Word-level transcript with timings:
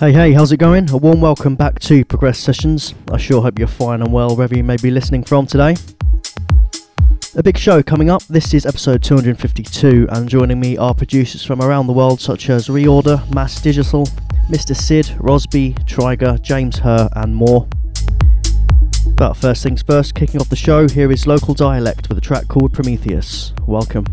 Hey, 0.00 0.12
hey, 0.12 0.32
how's 0.32 0.52
it 0.52 0.58
going? 0.58 0.88
A 0.90 0.96
warm 0.96 1.20
welcome 1.20 1.56
back 1.56 1.80
to 1.80 2.04
Progressed 2.04 2.44
Sessions. 2.44 2.94
I 3.10 3.16
sure 3.16 3.42
hope 3.42 3.58
you're 3.58 3.66
fine 3.66 4.00
and 4.00 4.12
well 4.12 4.36
wherever 4.36 4.56
you 4.56 4.62
may 4.62 4.76
be 4.76 4.92
listening 4.92 5.24
from 5.24 5.44
today. 5.44 5.74
A 7.34 7.42
big 7.42 7.58
show 7.58 7.82
coming 7.82 8.08
up. 8.08 8.22
This 8.28 8.54
is 8.54 8.64
episode 8.64 9.02
252, 9.02 10.06
and 10.10 10.28
joining 10.28 10.60
me 10.60 10.76
are 10.76 10.94
producers 10.94 11.44
from 11.44 11.60
around 11.60 11.88
the 11.88 11.92
world 11.92 12.20
such 12.20 12.48
as 12.48 12.68
Reorder, 12.68 13.28
Mass 13.34 13.60
Digital, 13.60 14.06
Mr. 14.48 14.76
Sid, 14.76 15.16
Rosby, 15.18 15.74
Triger, 15.84 16.40
James 16.40 16.78
Hurr, 16.78 17.08
and 17.16 17.34
more. 17.34 17.66
But 19.16 19.34
first 19.34 19.64
things 19.64 19.82
first, 19.82 20.14
kicking 20.14 20.40
off 20.40 20.48
the 20.48 20.54
show, 20.54 20.88
here 20.88 21.10
is 21.10 21.26
Local 21.26 21.54
Dialect 21.54 22.08
with 22.08 22.18
a 22.18 22.20
track 22.20 22.46
called 22.46 22.72
Prometheus. 22.72 23.52
Welcome. 23.66 24.04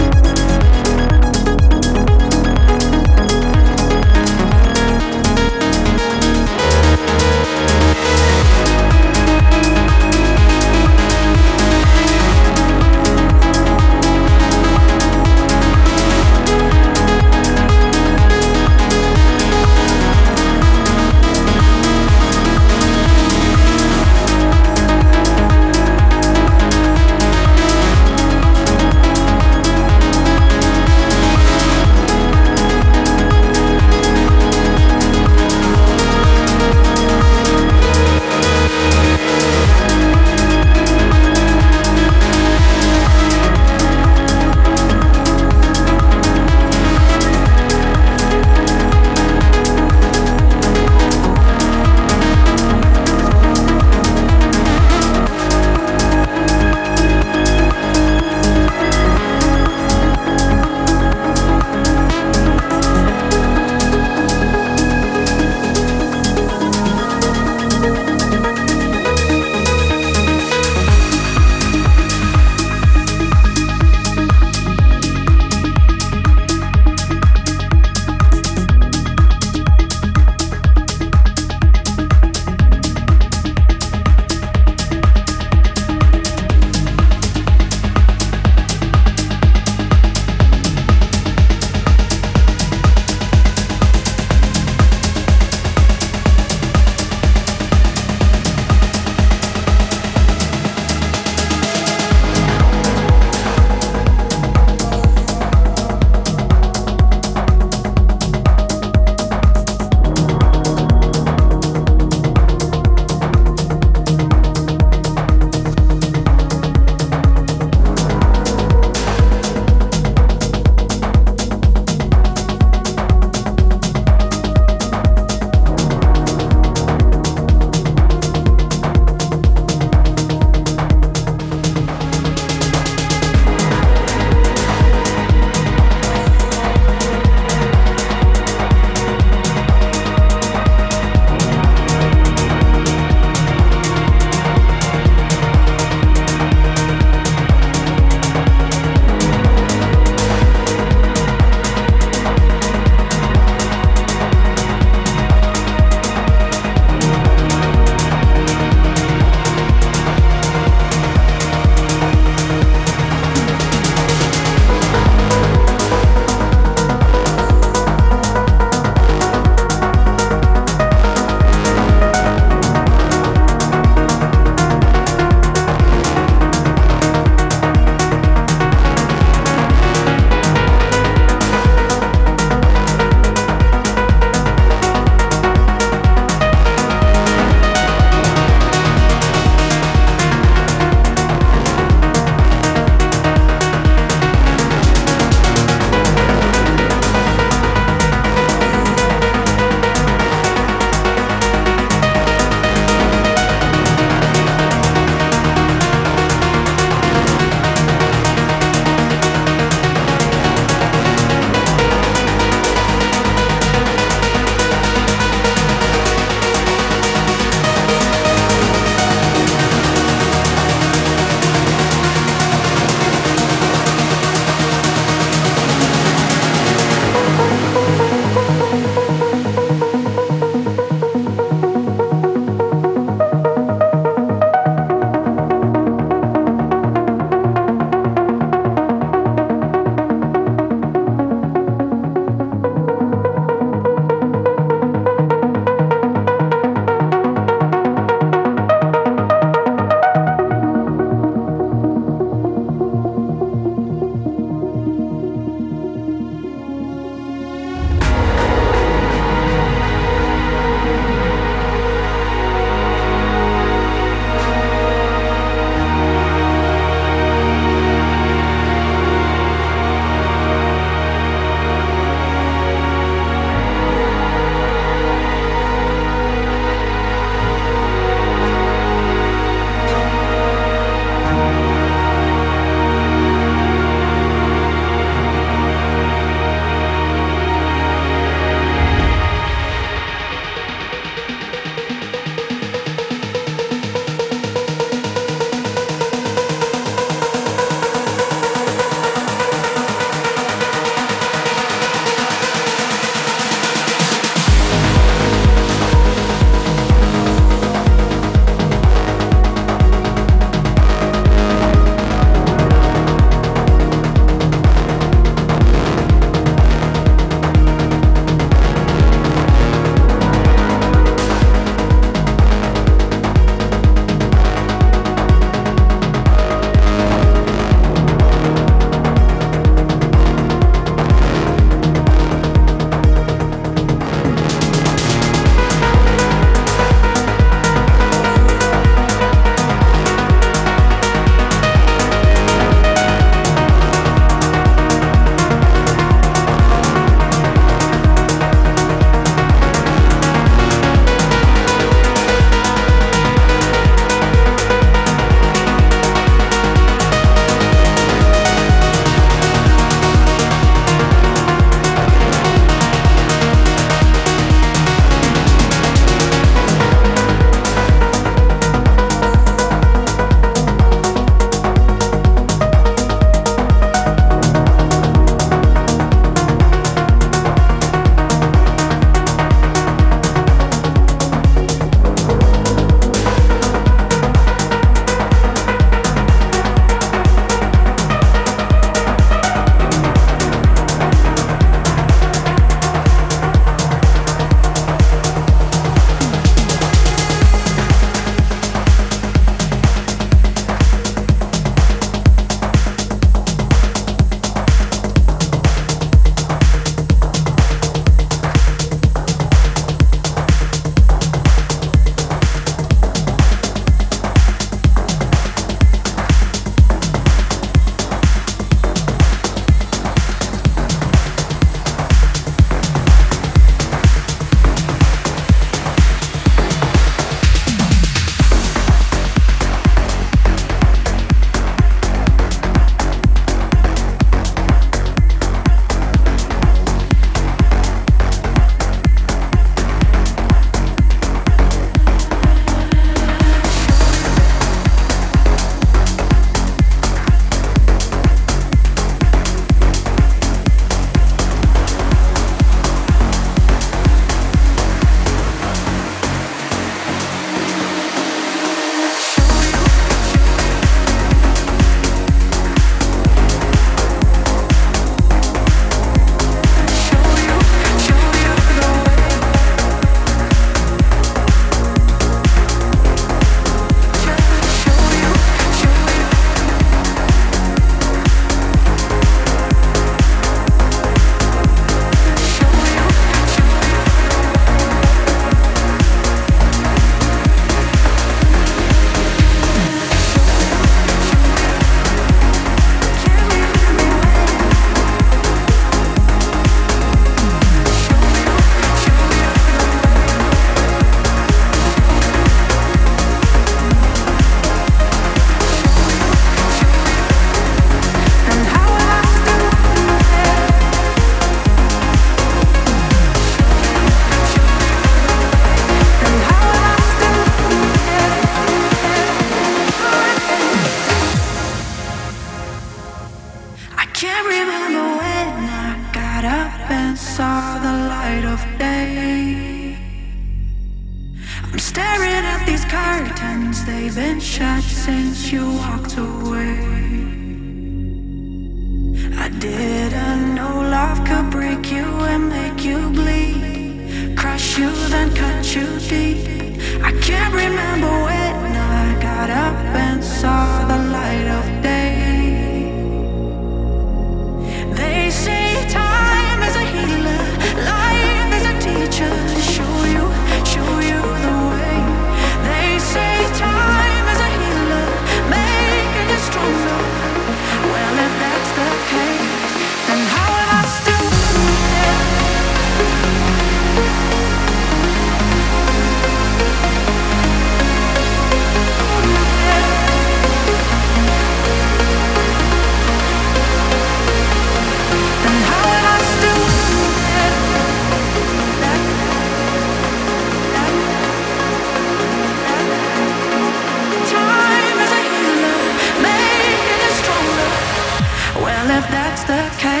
well, 598.83 598.97
if 598.97 599.07
that's 599.11 599.43
the 599.43 599.61
case. 599.79 600.00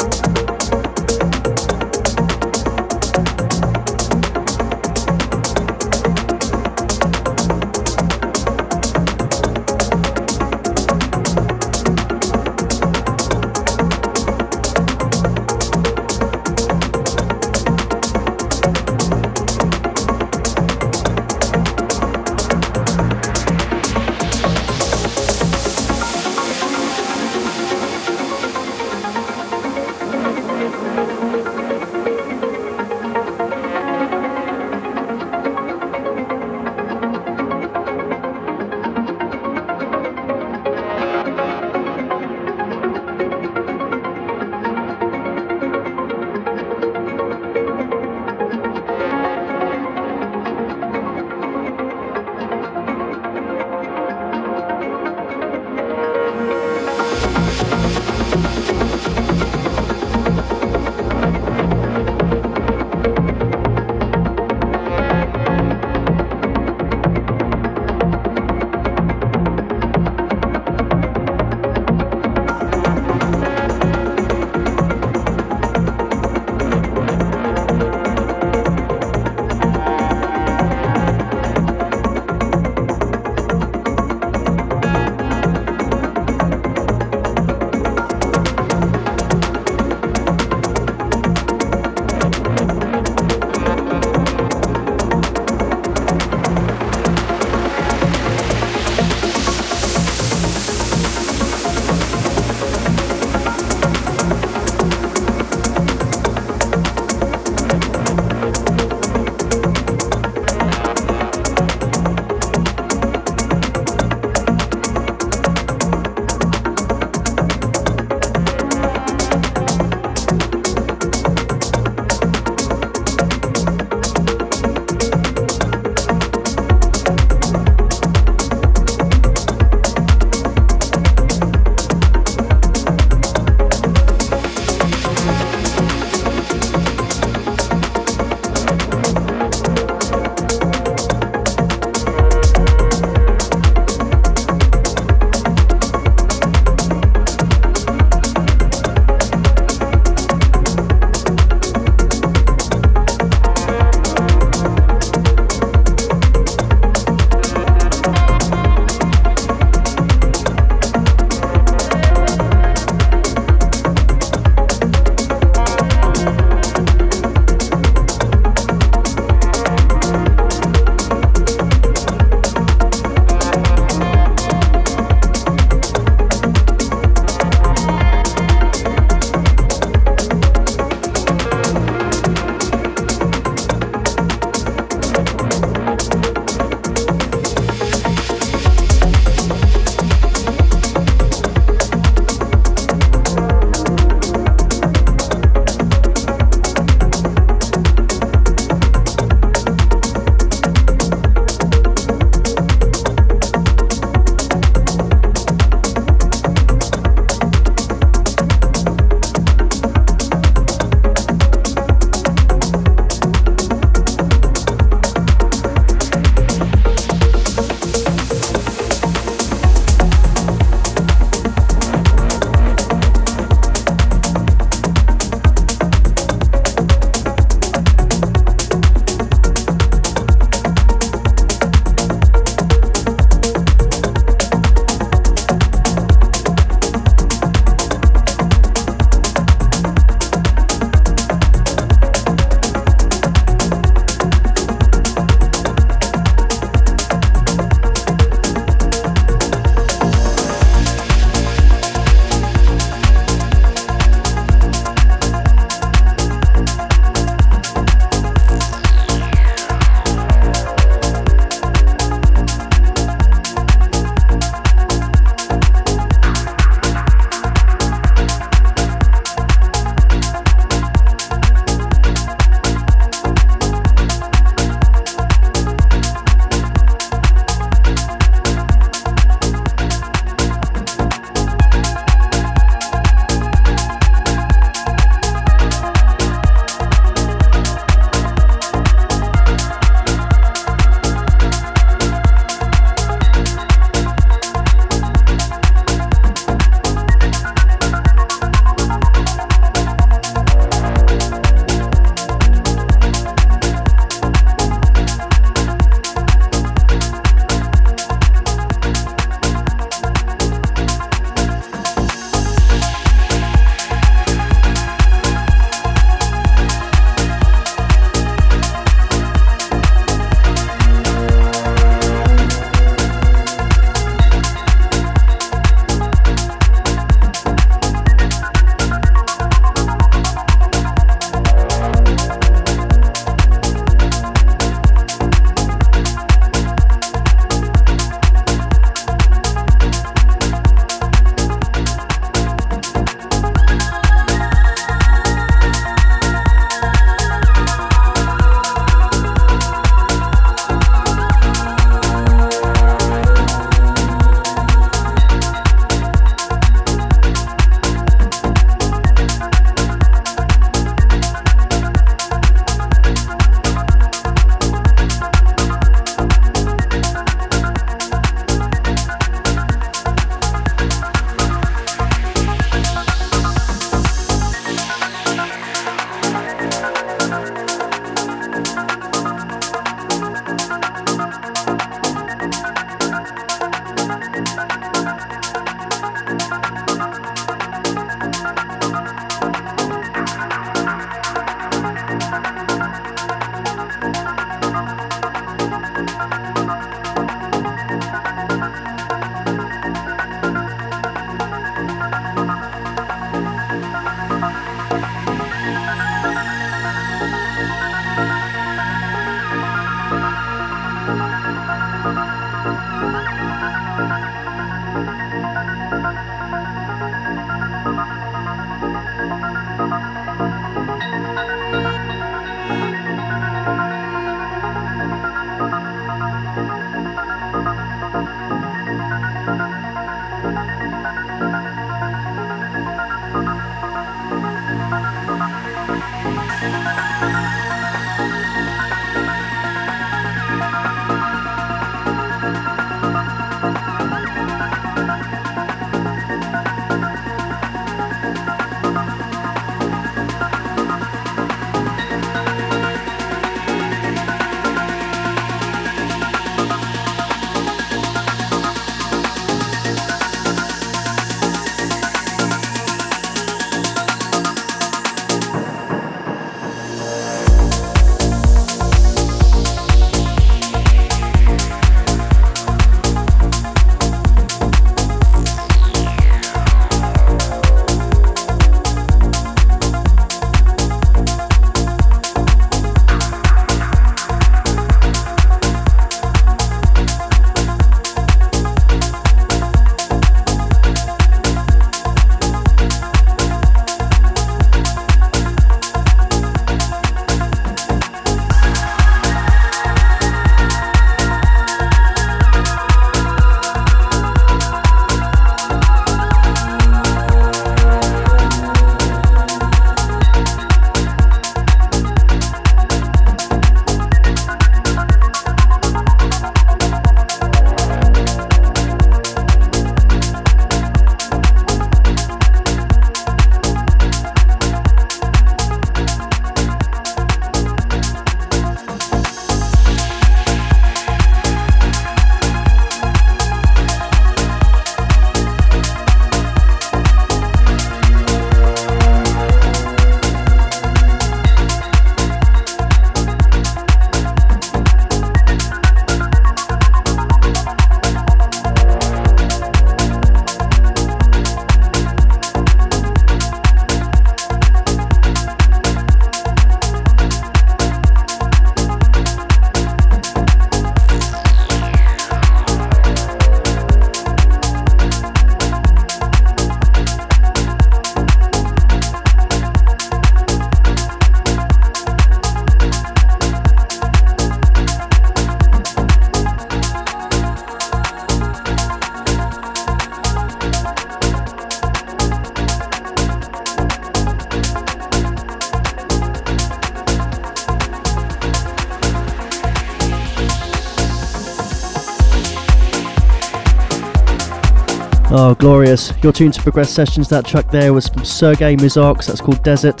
Glorious. 595.58 596.12
You're 596.22 596.32
tuned 596.32 596.54
to 596.54 596.62
Progressed 596.62 596.94
Sessions. 596.94 597.28
That 597.28 597.46
track 597.46 597.70
there 597.70 597.92
was 597.92 598.08
from 598.08 598.24
Sergei 598.24 598.76
Muzarks. 598.76 599.26
That's 599.26 599.40
called 599.40 599.62
Desert. 599.62 600.00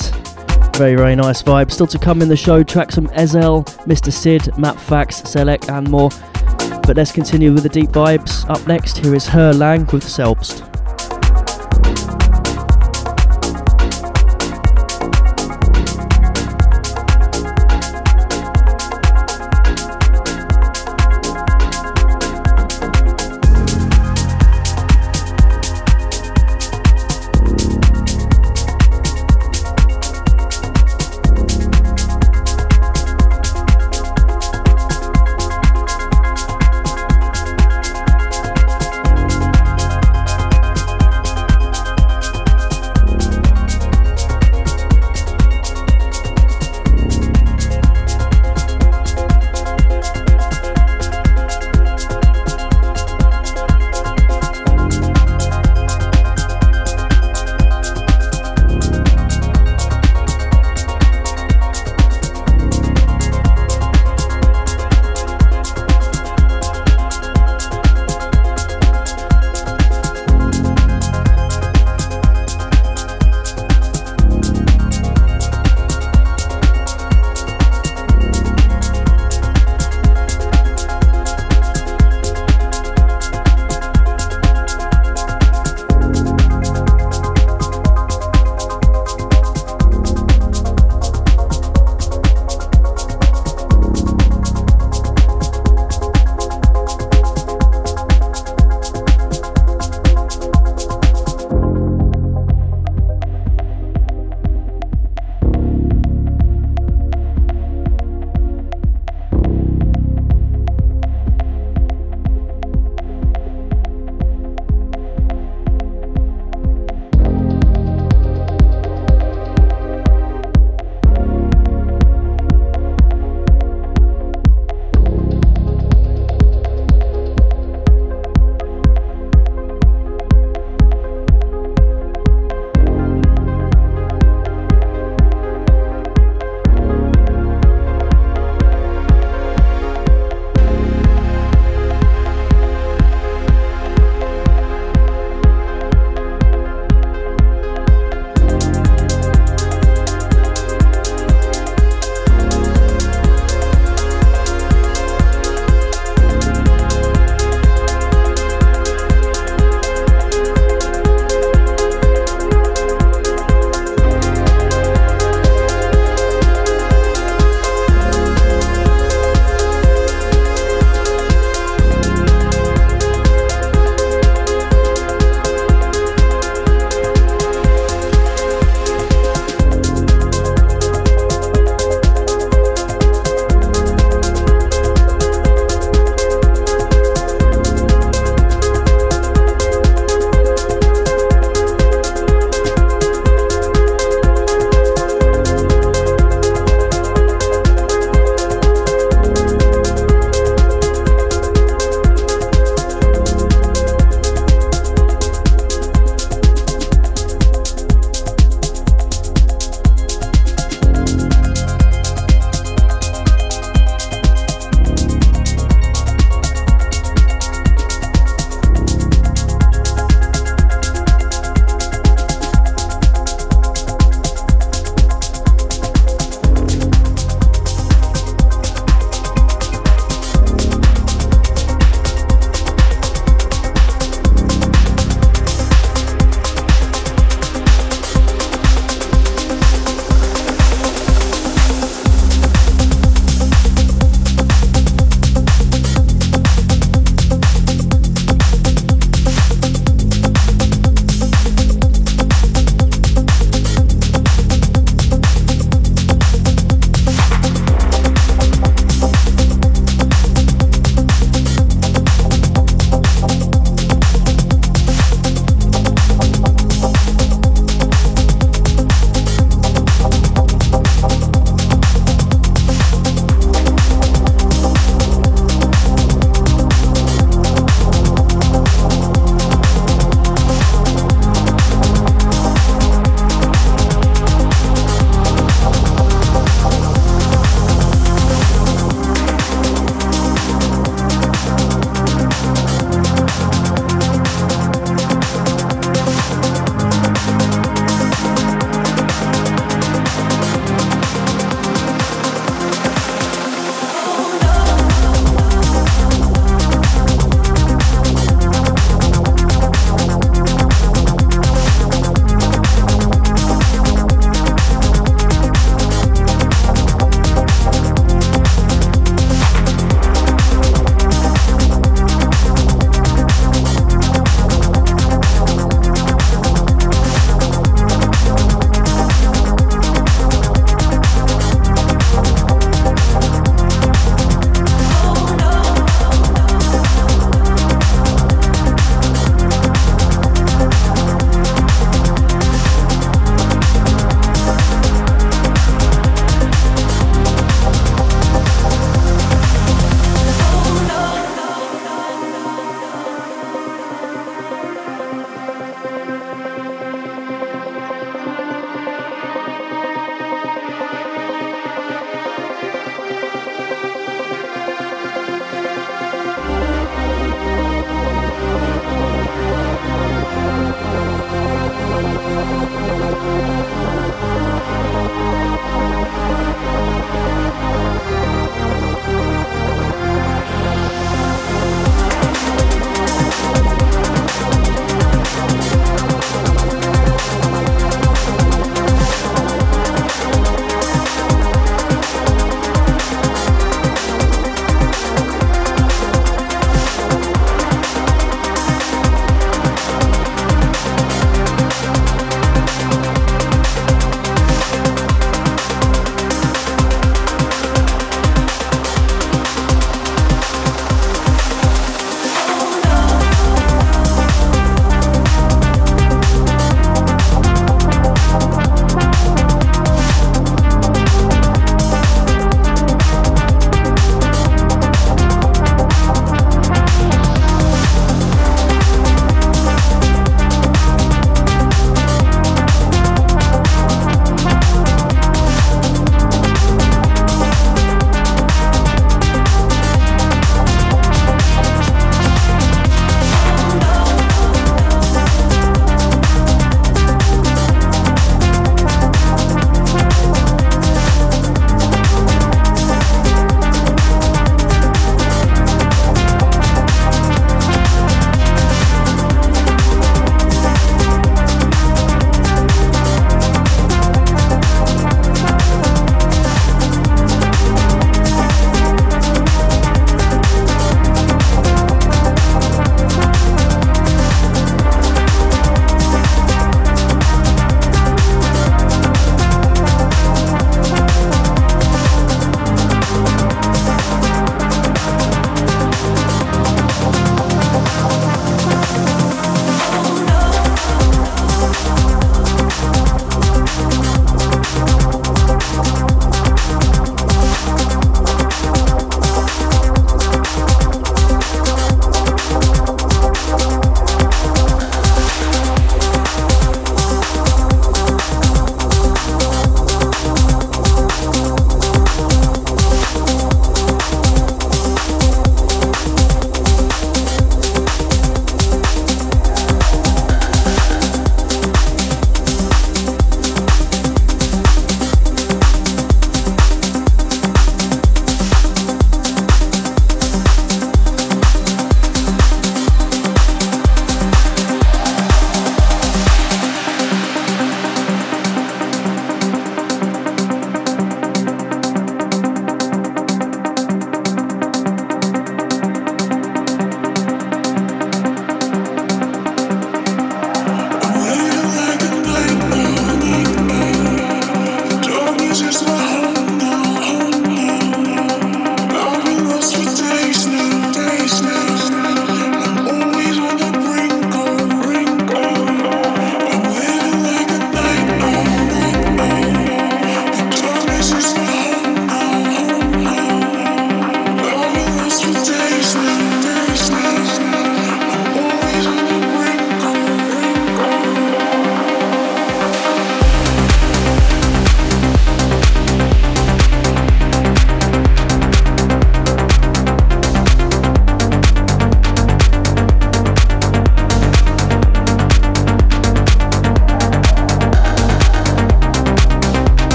Very, 0.76 0.94
very 0.94 1.16
nice 1.16 1.42
vibe. 1.42 1.70
Still 1.70 1.86
to 1.86 1.98
come 1.98 2.20
in 2.20 2.28
the 2.28 2.36
show, 2.36 2.62
tracks 2.62 2.94
from 2.94 3.08
Ezel, 3.08 3.64
Mr. 3.86 4.12
Sid, 4.12 4.58
Matt 4.58 4.78
Fax, 4.78 5.22
Seleck, 5.22 5.70
and 5.70 5.88
more. 5.90 6.10
But 6.82 6.96
let's 6.96 7.12
continue 7.12 7.52
with 7.52 7.62
the 7.62 7.68
deep 7.68 7.88
vibes. 7.88 8.48
Up 8.50 8.64
next, 8.66 8.98
here 8.98 9.14
is 9.14 9.26
Her 9.26 9.52
Lang 9.54 9.86
with 9.86 10.06
Selbst. 10.06 10.65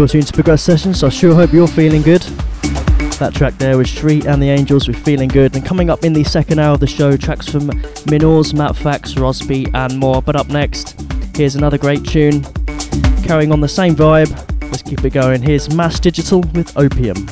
You're 0.00 0.08
tuned 0.08 0.28
to 0.28 0.32
Progressed 0.32 0.64
Sessions, 0.64 1.00
so 1.00 1.08
I 1.08 1.10
sure 1.10 1.34
hope 1.34 1.52
you're 1.52 1.68
feeling 1.68 2.00
good. 2.00 2.22
That 3.18 3.34
track 3.34 3.58
there 3.58 3.76
was 3.76 3.90
Street 3.90 4.24
and 4.24 4.42
the 4.42 4.48
Angels 4.48 4.88
with 4.88 4.96
Feeling 5.04 5.28
Good. 5.28 5.54
And 5.54 5.62
coming 5.62 5.90
up 5.90 6.04
in 6.04 6.14
the 6.14 6.24
second 6.24 6.58
hour 6.58 6.72
of 6.72 6.80
the 6.80 6.86
show, 6.86 7.18
tracks 7.18 7.46
from 7.46 7.66
Minors, 8.10 8.54
Matt 8.54 8.76
Fax, 8.76 9.18
Rosby, 9.18 9.66
and 9.74 9.98
more. 9.98 10.22
But 10.22 10.36
up 10.36 10.48
next, 10.48 10.98
here's 11.36 11.54
another 11.54 11.76
great 11.76 12.02
tune. 12.02 12.44
Carrying 13.24 13.52
on 13.52 13.60
the 13.60 13.68
same 13.68 13.94
vibe, 13.94 14.30
let's 14.62 14.80
keep 14.80 15.04
it 15.04 15.10
going. 15.10 15.42
Here's 15.42 15.70
Mass 15.74 16.00
Digital 16.00 16.40
with 16.54 16.74
Opium. 16.78 17.29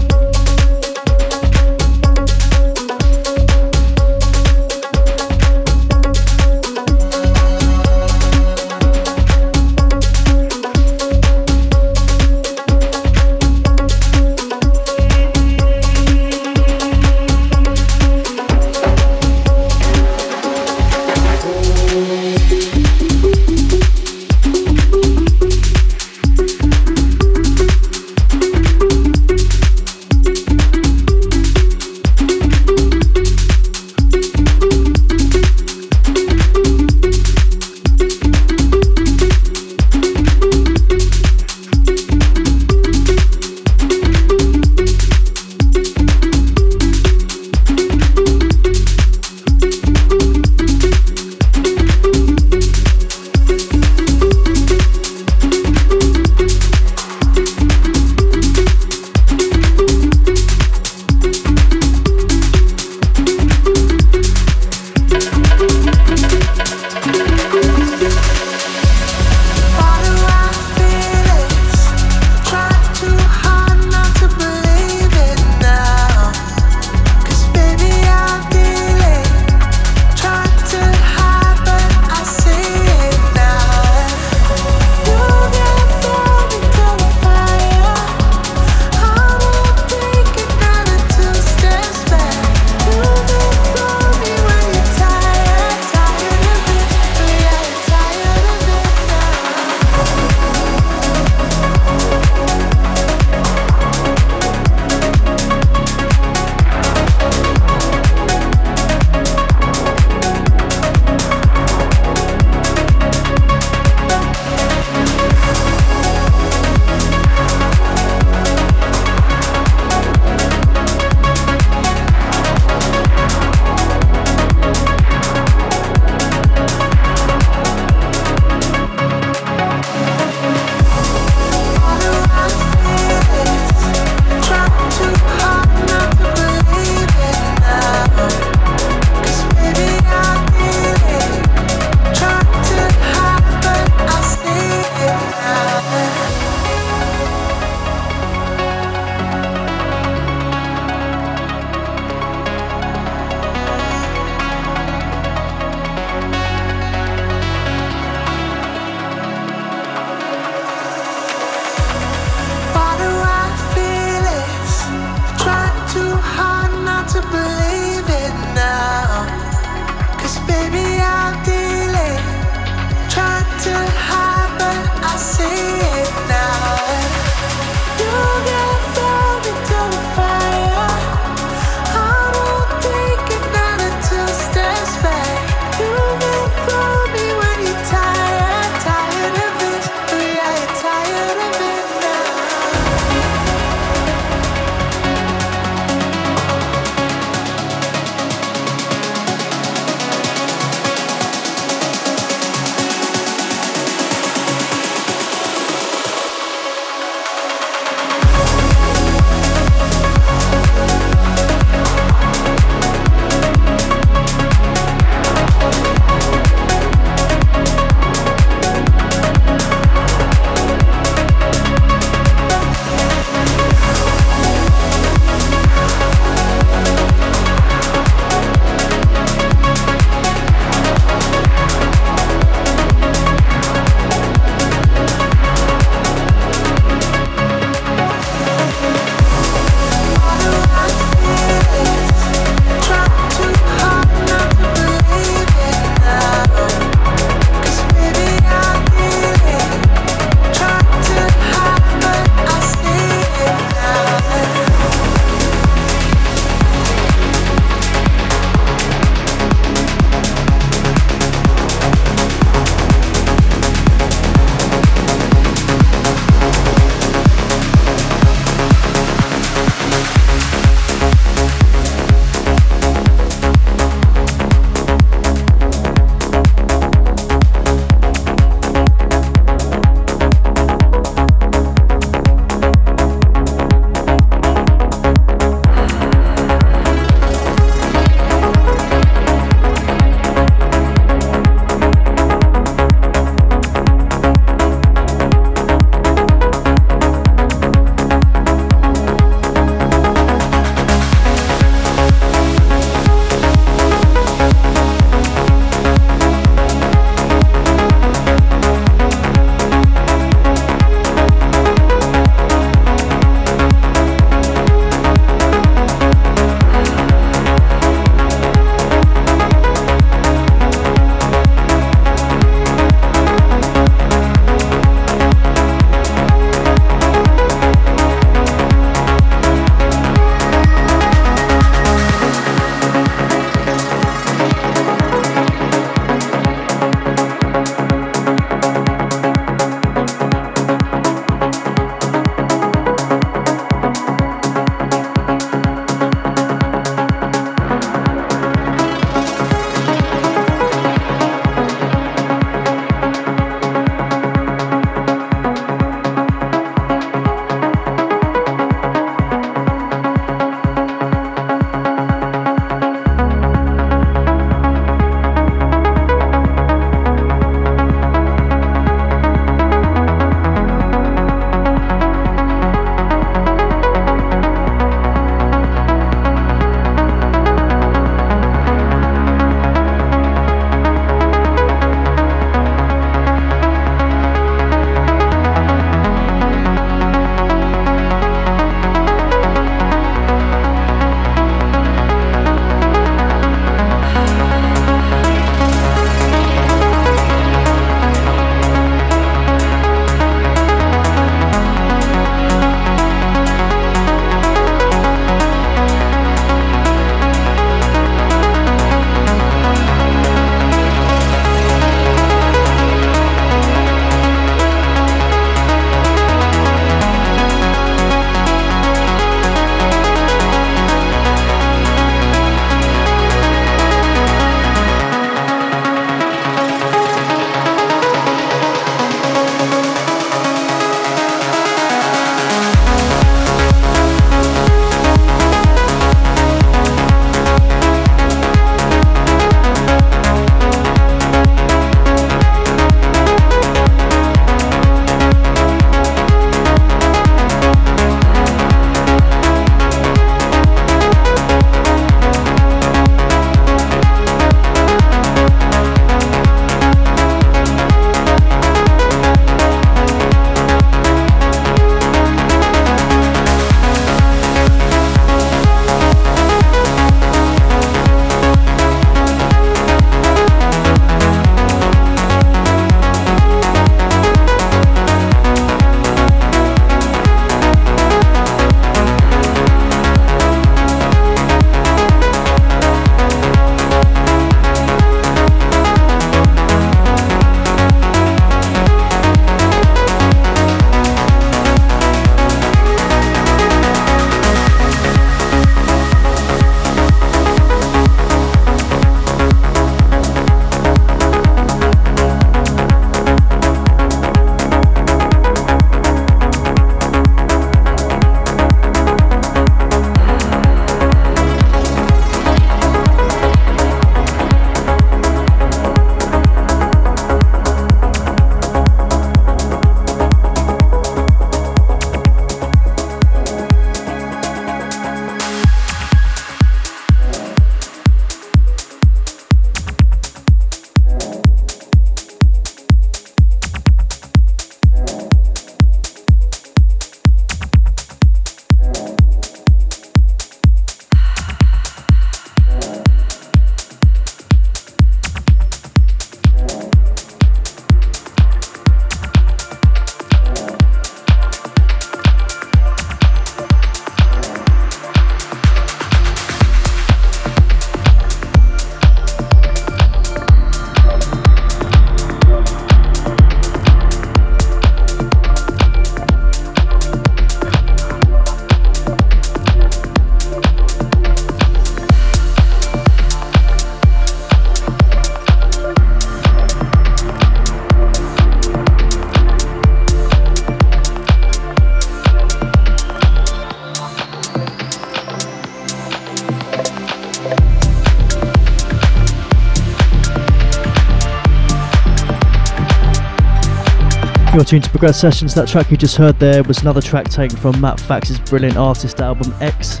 You're 594.52 594.64
tuned 594.64 594.82
to 594.82 594.90
Progressed 594.90 595.20
Sessions. 595.20 595.54
That 595.54 595.68
track 595.68 595.92
you 595.92 595.96
just 595.96 596.16
heard 596.16 596.36
there 596.40 596.64
was 596.64 596.80
another 596.80 597.00
track 597.00 597.28
taken 597.28 597.56
from 597.56 597.80
Matt 597.80 598.00
Fax's 598.00 598.40
brilliant 598.40 598.76
artist 598.76 599.20
album 599.20 599.54
X. 599.60 600.00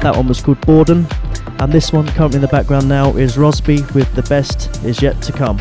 That 0.00 0.16
one 0.16 0.26
was 0.26 0.40
called 0.40 0.58
Borden. 0.62 1.06
And 1.58 1.70
this 1.70 1.92
one, 1.92 2.08
currently 2.08 2.36
in 2.36 2.42
the 2.42 2.48
background 2.48 2.88
now, 2.88 3.14
is 3.18 3.36
Rosby 3.36 3.82
with 3.94 4.10
The 4.14 4.22
Best 4.22 4.82
Is 4.86 5.02
Yet 5.02 5.20
to 5.20 5.32
Come. 5.32 5.58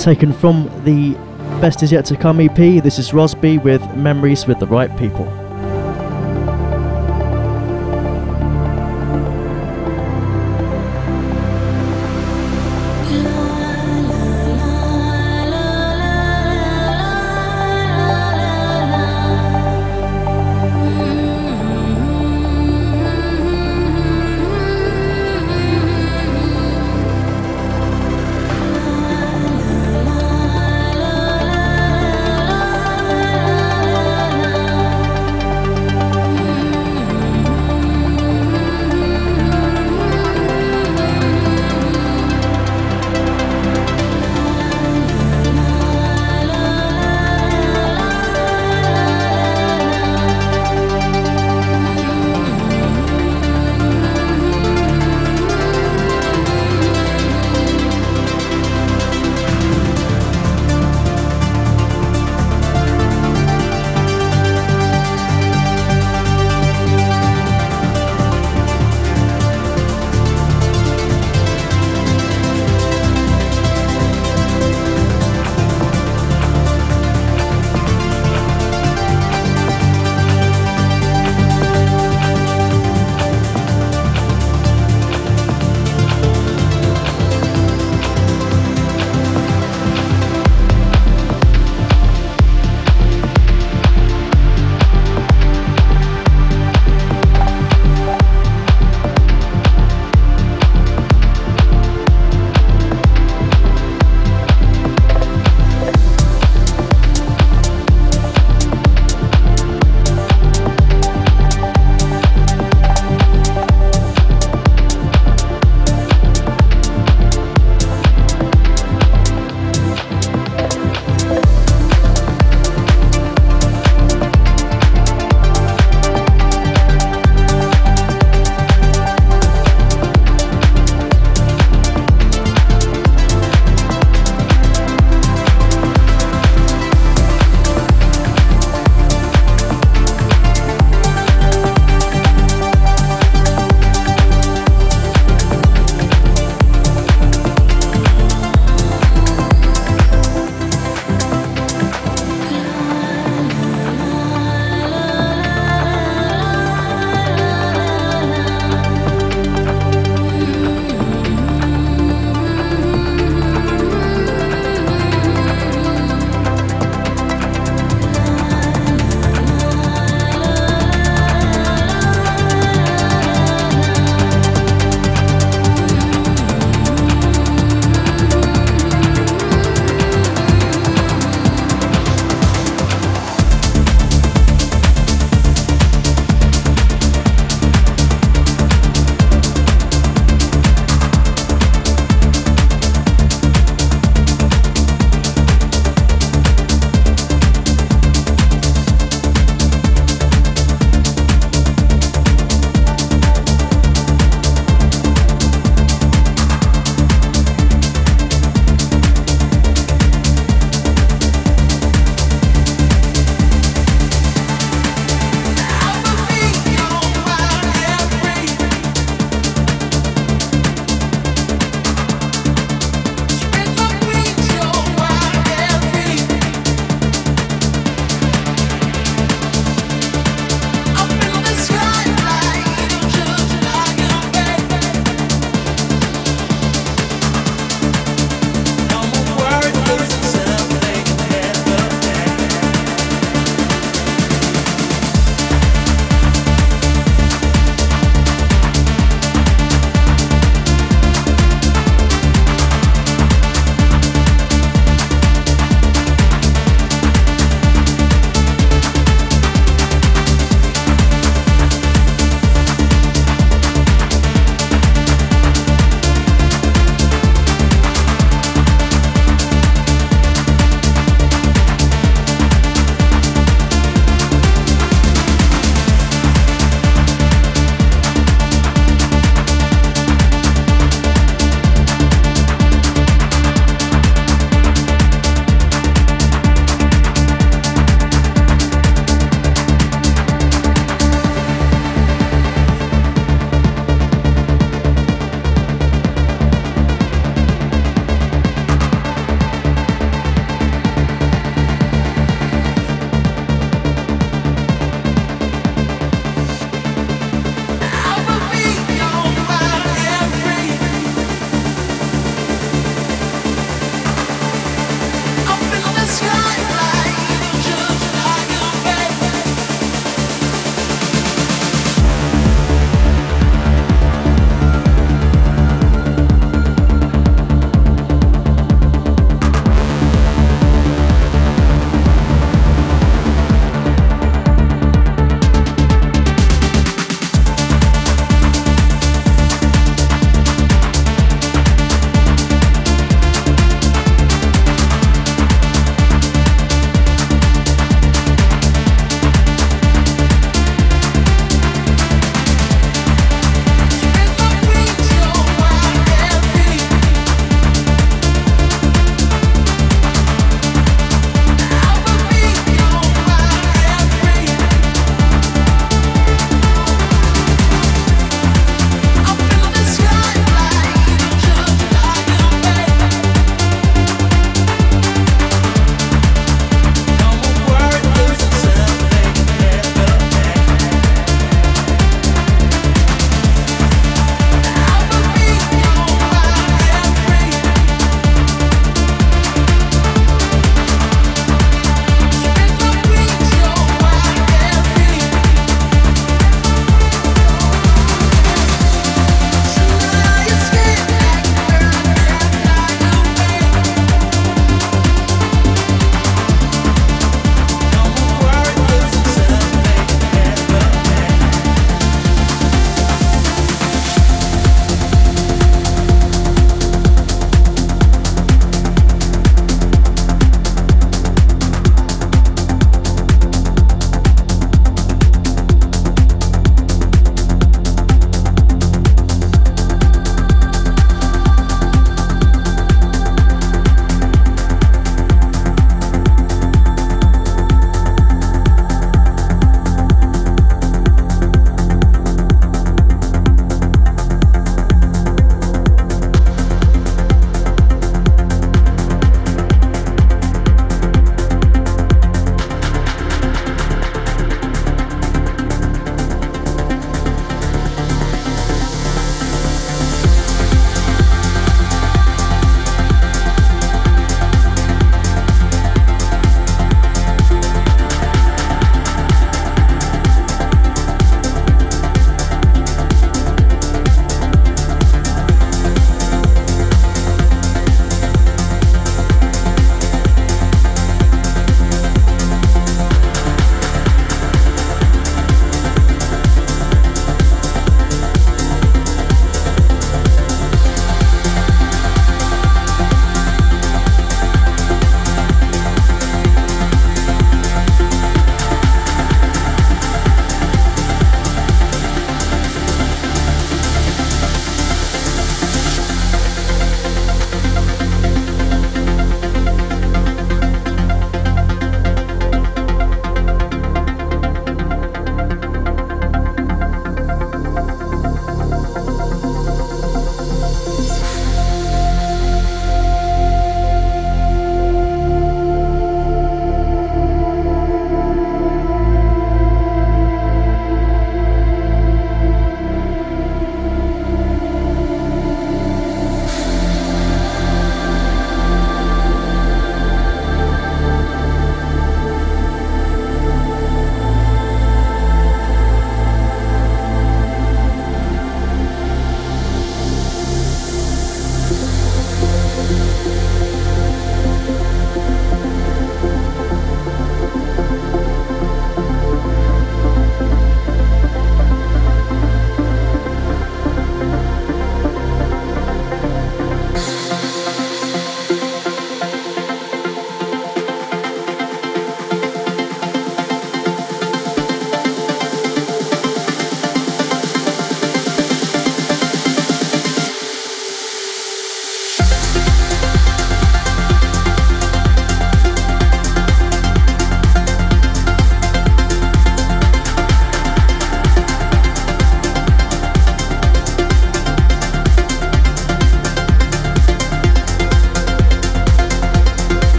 Taken 0.00 0.32
from 0.32 0.64
the 0.84 1.12
Best 1.60 1.82
Is 1.82 1.92
Yet 1.92 2.06
to 2.06 2.16
Come 2.16 2.40
EP. 2.40 2.56
This 2.82 2.98
is 2.98 3.12
Rosby 3.12 3.58
with 3.58 3.82
Memories 3.94 4.46
with 4.46 4.58
the 4.58 4.66
Right 4.66 4.90
People. 4.96 5.49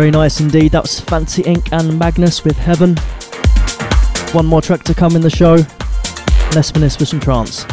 very 0.00 0.10
nice 0.10 0.40
indeed. 0.40 0.72
That 0.72 0.82
was 0.82 1.00
Fancy 1.00 1.42
INC 1.44 1.72
and 1.72 1.98
Magnus 1.98 2.44
with 2.44 2.58
Heaven. 2.58 2.96
One 4.34 4.44
more 4.44 4.60
track 4.60 4.82
to 4.84 4.94
come 4.94 5.16
in 5.16 5.22
the 5.22 5.30
show. 5.30 5.54
Let's 6.54 6.70
finish 6.70 6.98
with 6.98 7.08
some 7.08 7.18
trance. 7.18 7.64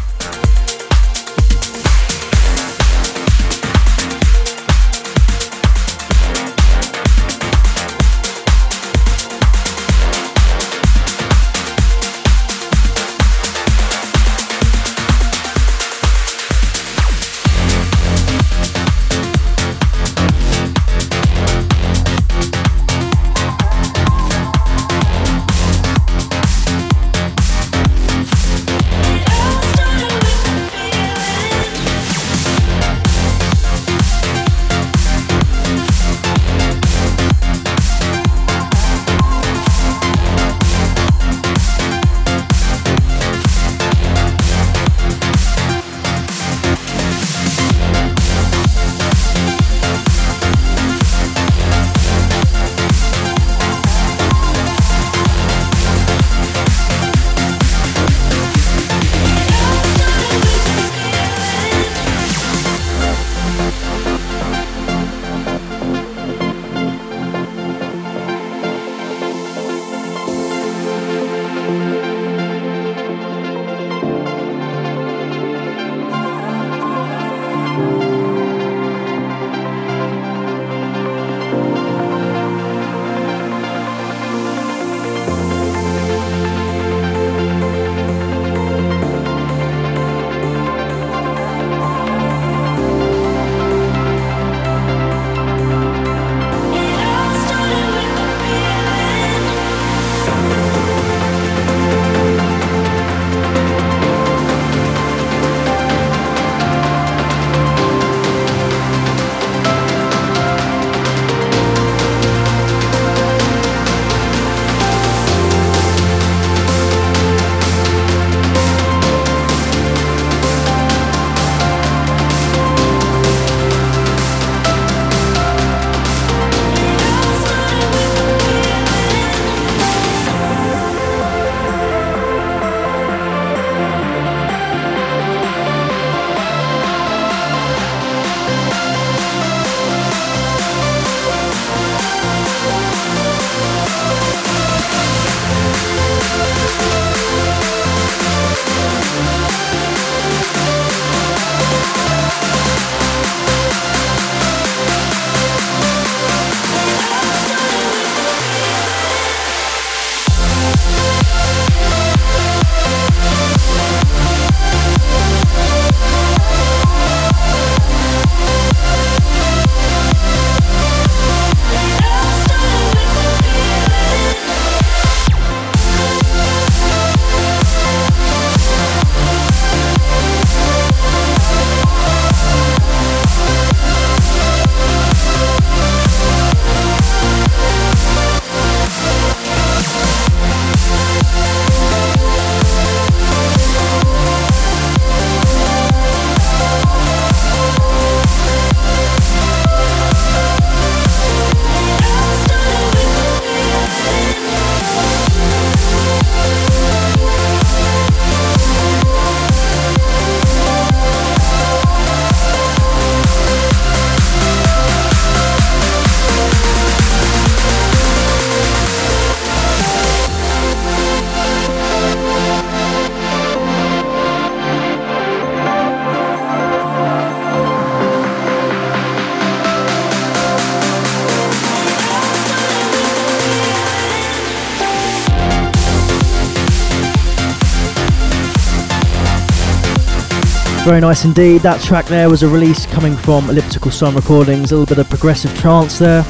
Very 240.84 241.00
nice 241.00 241.24
indeed. 241.24 241.62
That 241.62 241.80
track 241.82 242.08
there 242.08 242.30
was 242.30 242.44
a 242.44 242.48
release 242.48 242.86
coming 242.86 243.16
from 243.16 243.50
Elliptical 243.50 243.90
Sun 243.90 244.16
Recordings. 244.16 244.74
A 244.74 244.76
little 244.76 244.86
bit 244.86 244.98
of 245.00 245.10
progressive 245.10 245.58
trance 245.58 245.98
there. 245.98 246.24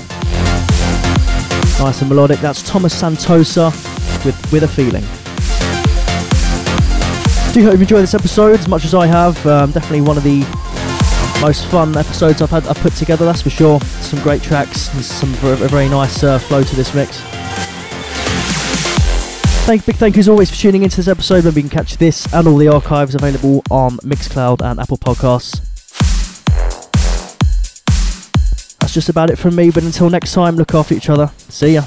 Nice 1.79 2.01
and 2.01 2.09
melodic. 2.09 2.39
That's 2.39 2.61
Thomas 2.61 2.93
Santosa 2.93 3.71
with 4.23 4.51
With 4.51 4.61
a 4.61 4.67
Feeling. 4.67 5.03
Do 7.51 7.63
hope 7.63 7.73
you 7.73 7.81
enjoyed 7.81 8.03
this 8.03 8.13
episode 8.13 8.59
as 8.59 8.67
much 8.67 8.85
as 8.85 8.93
I 8.93 9.07
have. 9.07 9.43
Um, 9.47 9.71
definitely 9.71 10.01
one 10.01 10.17
of 10.17 10.23
the 10.23 10.41
most 11.41 11.65
fun 11.65 11.97
episodes 11.97 12.43
I've 12.43 12.51
had 12.51 12.67
I've 12.67 12.77
put 12.77 12.93
together. 12.93 13.25
That's 13.25 13.41
for 13.41 13.49
sure. 13.49 13.79
Some 13.81 14.21
great 14.21 14.43
tracks. 14.43 14.93
and 14.93 15.03
some 15.03 15.33
a 15.51 15.55
very 15.67 15.89
nice 15.89 16.23
uh, 16.23 16.37
flow 16.37 16.61
to 16.61 16.75
this 16.75 16.93
mix. 16.93 17.23
Thank, 19.65 19.85
big 19.85 19.95
thank 19.95 20.17
you 20.17 20.19
as 20.19 20.27
always 20.27 20.49
for 20.49 20.57
tuning 20.57 20.83
into 20.83 20.97
this 20.97 21.07
episode. 21.07 21.37
Remember 21.37 21.61
you 21.61 21.69
can 21.69 21.69
catch 21.69 21.95
this 21.95 22.31
and 22.33 22.45
all 22.49 22.57
the 22.57 22.67
archives 22.67 23.15
available 23.15 23.63
on 23.71 23.91
Mixcloud 23.99 24.61
and 24.61 24.77
Apple 24.77 24.97
Podcasts. 24.97 25.61
That's 28.79 28.93
just 28.93 29.07
about 29.07 29.29
it 29.29 29.37
from 29.37 29.55
me, 29.55 29.71
but 29.71 29.83
until 29.83 30.09
next 30.09 30.33
time, 30.33 30.57
look 30.57 30.75
after 30.75 30.93
each 30.93 31.09
other. 31.09 31.31
See 31.47 31.75
ya. 31.75 31.85